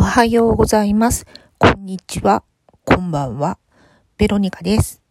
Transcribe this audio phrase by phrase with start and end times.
[0.00, 1.26] おはようございます。
[1.58, 2.44] こんにちは。
[2.84, 3.58] こんばんは。
[4.16, 5.02] ベロニカです。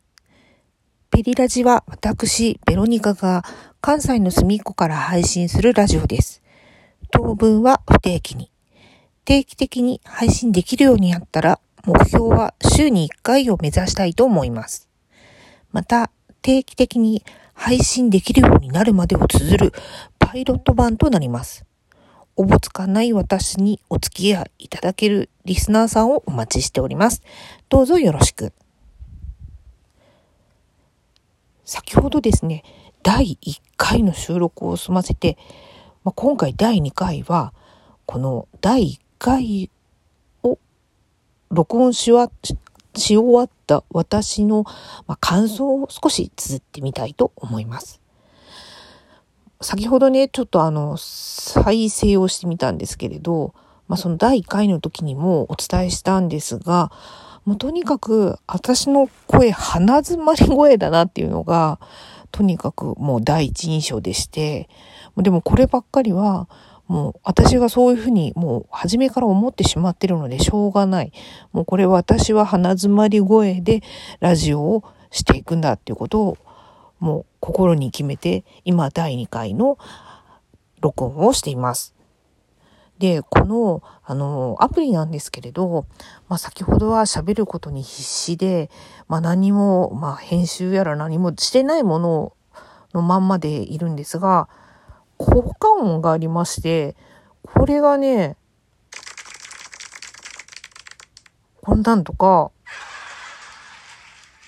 [1.12, 3.44] ペリラジは私、ベロニカが
[3.82, 6.42] 関西の隅っこから配信するラジオです。
[7.12, 8.50] 当分は不定期に。
[9.26, 14.88] 定期的に配信できるようになったら、目標は週に1回を目指したいと思います。
[15.74, 16.12] また、
[16.42, 19.74] 定期的に配信できるようになるまでを綴る
[20.18, 21.66] パイロット版となります。
[22.40, 27.24] おぼつかない私にお付き合いいただけるリスナーさんをお待ちしております。
[27.68, 28.54] どうぞよろしく。
[31.66, 32.64] 先ほどですね、
[33.02, 35.36] 第1回の収録を済ませて、
[36.04, 37.56] まあ、今回第2回は、
[38.06, 39.72] この第1回
[40.44, 40.60] を
[41.50, 42.30] 録音しわ
[42.96, 44.64] し終わった私の、
[45.08, 48.00] ま、感想を少し綴ってみたいと思います。
[49.62, 53.54] 先ほどね、ちょっとあの、再生をしてみたんですけれど、
[53.88, 56.92] まあ、その第1回の時にもお伝えしたんですが、
[57.46, 61.80] もうとにかく私の声、鼻詰まり声だなっていうのが、
[62.32, 64.70] とにかくもう第一印象でして、
[65.16, 66.50] でもこればっかりは、
[66.88, 71.12] もう私がそういうふうにもう初めから思ってしまってるのでしょうがない。
[71.52, 73.82] もうこれ私は鼻詰まり声で
[74.20, 76.38] ラジオをしていくんだっていうことを
[77.00, 79.78] もう心に決めて今第2回の
[80.82, 81.98] 録音をしています。
[83.00, 85.86] で、この、あの、アプリなんですけれど、
[86.28, 88.72] まあ、先ほどは喋ることに必死で、
[89.08, 92.34] まあ、何も、まあ、編集やら何もしてないもの
[92.94, 94.50] のまんまでいるんですが、
[95.18, 96.96] 効果音がありまして、
[97.44, 98.36] これがね、
[101.62, 102.52] こんなんとか、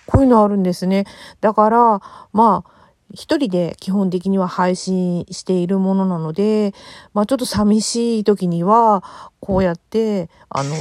[0.10, 1.06] こういうのあるんですね。
[1.40, 2.02] だから、
[2.34, 2.72] まあ、
[3.14, 6.74] 一人で基本的には配信しているものなので、
[7.14, 9.04] まあちょっと寂しい時には、
[9.40, 10.74] こうやって、あの、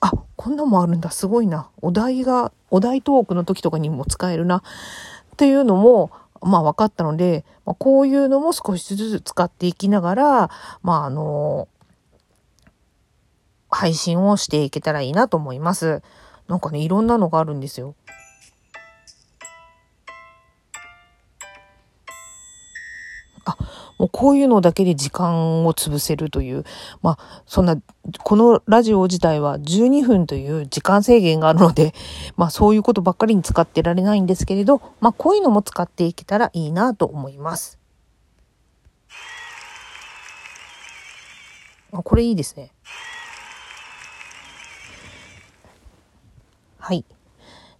[0.00, 1.70] あ、こんなもあるんだ、すごいな。
[1.80, 4.58] お題が、お題トークの時とかにも使えるな。
[4.58, 4.62] っ
[5.36, 10.50] ていうのも、まあ分かったので、まあ、こういうのも少しずつ使っていきながら、
[10.82, 11.68] まああの、
[13.70, 16.02] 配信をしていけたらいいなと思います。
[16.48, 17.94] なんかね、いろんなのがあるんですよ。
[23.44, 23.56] あ、
[23.98, 26.64] もうこういうのだけで時間を潰せるという、
[27.02, 27.76] まあ、そんな、
[28.22, 31.94] このラジオ自体は12分という時間制限があるので、
[32.36, 37.78] まあそういうことばっかりに使ってられないんですけれど、まあこういうのも使っていけたらいいなと思います。
[41.92, 42.72] あ、これいいですね。
[46.78, 47.04] はい。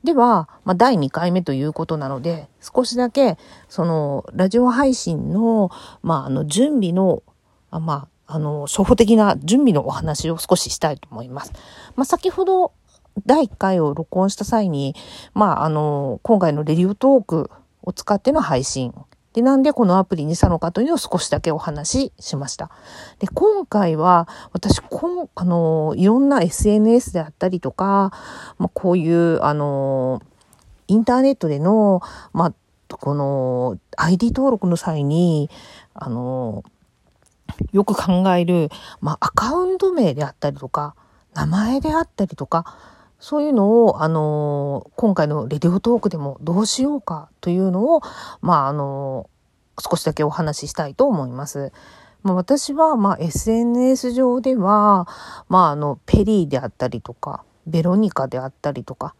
[0.04, 5.70] では、まあ、第2回目ということなので、少しだけ、その、ラジオ配信の、
[6.02, 7.22] まあ、あの、準備の、
[7.70, 11.52] あまあ、あの、初歩的な準備のお話を少ししたいと思います。
[11.94, 12.72] まあ、先ほど、
[13.26, 14.96] 第1回を録音した際に、
[15.34, 17.50] まあ、あの、今回のレディオトーク
[17.82, 18.94] を使っての配信。
[19.32, 22.70] で、なんでこのアプリにしたのかというのを少しだけお話ししました。
[23.18, 28.12] で、今回は、私、こん、あの、いろんな SNS であったりとか、
[28.58, 30.20] まあ、こういう、あの、
[30.88, 32.54] インターネットでの、まあ、
[32.88, 35.48] この ID 登録の際に、
[35.94, 36.62] あの、
[37.72, 38.68] よく考える、
[39.00, 40.94] まあ、アカウント名であったりとか、
[41.34, 42.76] 名前であったりとか、
[43.22, 48.02] そういうのを、あの、今回のレディオトークでもどうしようかというのを、
[48.40, 49.30] まあ、あの、
[49.78, 51.70] 少しだけお話ししたいと思います。
[52.24, 55.06] まあ、私は、まあ、SNS 上では、
[55.48, 59.14] まあ、あの、ペリーであったりとか、ベロニカであったりとか、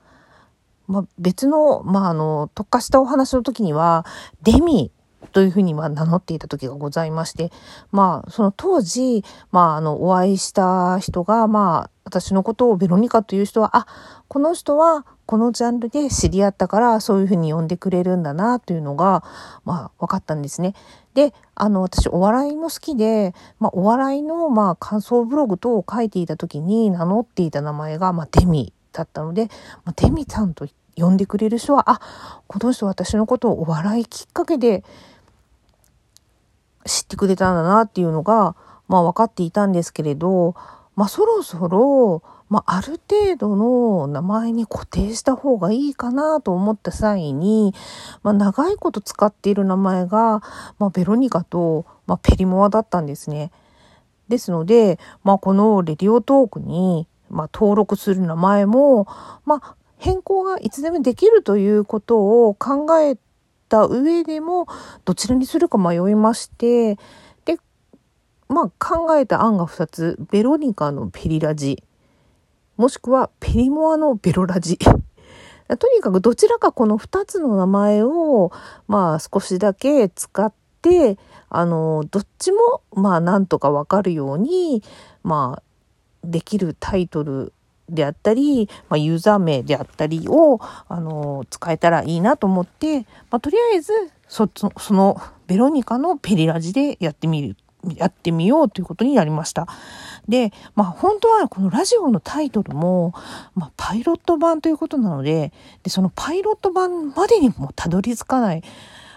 [0.88, 4.04] まあ、別の、まあ、あの、特化したお話の時には、
[4.42, 4.90] デミ
[5.32, 7.50] というふうには名乗っていた時がございまして、
[7.90, 13.86] まあ、その当時、まあ、あの、お会いした人が、まあ、私のことをベロニカという人は、あ、
[14.28, 19.24] この人はこのジャンルで知り合ったから、そういうふうに呼んでくれるんだな、というのが、
[19.64, 20.74] まあ、分かったんですね。
[21.14, 29.48] で、あの、私、お笑いも好きで、まあ、お笑いの、まあ、感想ブログ等を書いていた時に名乗っていた名前が、まあ、デミだったので、
[29.84, 30.66] まあ、デミさんと
[30.96, 32.00] 呼んでくれる人は、あ、
[32.46, 34.84] この人私のことをお笑いきっかけで
[36.84, 38.56] 知ってくれたんだなっていうのが、
[38.88, 40.54] まあ分かっていたんですけれど、
[40.96, 47.74] まあそろそろ、まあある程度の名前に固定した方がいいかなと思った際に、
[48.22, 50.42] まあ長いこと使っている名前が、
[50.78, 53.50] まあベロニカと、まあペリモアだったんですね。
[54.28, 59.06] ですので、まあこのレディオトークに、まあ登録する名前も、
[59.46, 63.16] まあ変更がいつでもできるということを考え
[63.72, 64.66] た上でも、
[65.06, 66.96] どちらにするか迷いまして、
[67.46, 67.58] で、
[68.48, 70.18] まあ考えた案が2つ。
[70.30, 71.82] ベロニカのペリラジ。
[72.76, 74.76] もしくはペリモアのベロラジ。
[75.78, 78.52] とにかくどちらかこの2つの名前を、
[78.88, 80.52] まあ少しだけ使っ
[80.82, 84.82] て、あの、どっちも、まあなんとかわかるように、
[85.22, 85.62] まあ、
[86.24, 87.52] できるタイトル
[87.92, 90.58] であったり、まあ、ユーザー名であったりを、
[90.88, 93.00] あの、使えたらいいなと思って、
[93.30, 93.92] まあ、とりあえず、
[94.28, 97.56] そ、その、ベロニカのペリラジでやってみる、
[97.96, 99.66] やってみようということになりました。
[100.28, 103.12] で、まあ、本当はこのラジオのタイトルも、
[103.54, 105.52] まあ、パイロット版ということなので、
[105.82, 108.62] で、そのパイロット版までにもたどり着かない、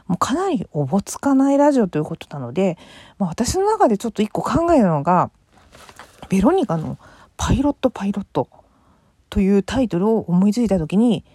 [0.07, 2.78] もうかなりおぼつかないラジオということなので、
[3.18, 5.31] まあ、私の中でちょっと一個考えたのが、
[6.30, 6.98] ベロニカの
[7.38, 8.48] パイロットパイロット
[9.36, 11.26] というタイトルを思いついた時に、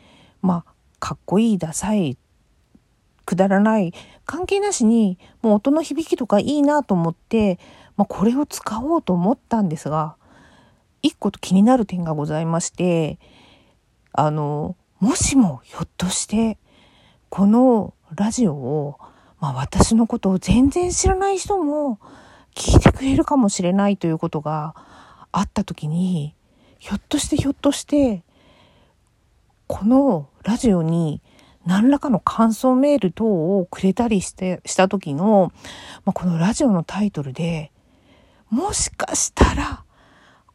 [0.41, 2.17] まあ、かっこいい、ダサい、
[3.27, 3.93] くだらない、
[4.25, 7.59] 関係なしに、もう音の響きとかいいなと思って、
[7.99, 10.17] まあ、これを使おうと思ったんですが、
[11.03, 13.19] 一個と気になる点がございまして、
[14.13, 16.57] あの、もしもひょっとして、
[17.29, 18.97] このラジオを、
[19.41, 22.01] まあ私のことを全然知らない人も
[22.55, 24.75] 聞いてくれるかもしれないということが
[25.33, 26.35] あった時に、
[26.81, 28.25] ひょっとしてひょっとして、
[29.67, 31.21] このラジオに
[31.67, 35.53] 何らかの感想メール等をくれたりして、した時の、
[36.07, 37.71] まあ、このラジオのタイトルで、
[38.49, 39.85] もしかしたら、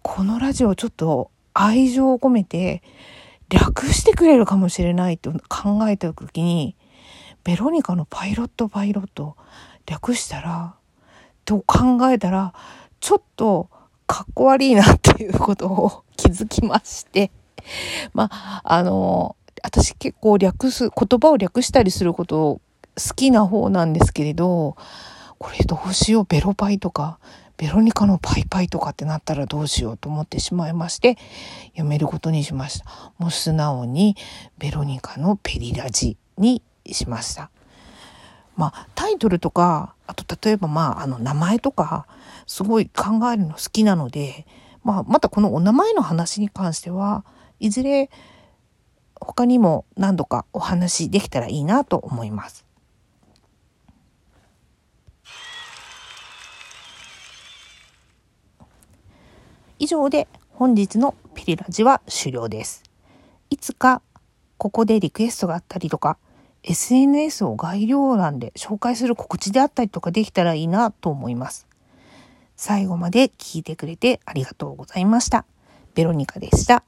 [0.01, 2.81] このラジオちょっと愛情を込めて
[3.49, 6.75] 略してくれるかもしれないと考えた時に、
[7.43, 9.37] ベロニカのパイロットパイロット
[9.85, 10.75] 略したら、
[11.45, 12.55] と考えたら、
[12.99, 13.69] ちょっと
[14.07, 17.31] かっこ悪いなっていうことを気づきまして、
[18.13, 22.61] まあ、あの、私結構略す、言葉を略したりすること
[22.95, 24.75] 好きな方なんですけれど、
[25.37, 27.19] これどうしよう、ベロパイとか、
[27.57, 31.17] ベロニカのパイパイとかってなったらどうしようと思ってしまいまして、
[31.73, 32.85] やめることにしました。
[33.17, 34.15] もう素直に
[34.57, 36.61] ベロニカのペリラジに
[36.91, 37.49] しました。
[38.55, 42.07] まあ、タイトルとか、あと例えばまあ、あの名前とか、
[42.47, 44.45] すごい考えるの好きなので、
[44.83, 47.25] まあ、またこのお名前の話に関しては、
[47.59, 48.09] いずれ
[49.19, 52.65] 他にも何度かお話できたらいいなと思います。
[59.79, 62.83] 以上で本日のピリラジは終了です。
[63.49, 64.01] いつか
[64.57, 66.17] ここでリクエストがあったりとか、
[66.67, 71.67] SNS を概要欄で紹介する告知であったりとかできたらいいなと思います。
[72.55, 75.45] 最後まで聞いてくれてありがとうございました。
[75.93, 76.83] ベロニカでした。